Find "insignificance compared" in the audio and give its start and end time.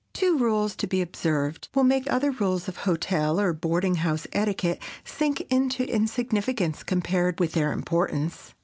5.87-7.39